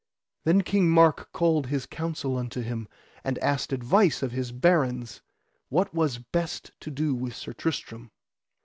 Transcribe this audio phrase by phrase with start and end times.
[0.45, 2.87] Then King Mark called his council unto him,
[3.23, 5.21] and asked advice of his barons
[5.69, 8.09] what was best to do with Sir Tristram.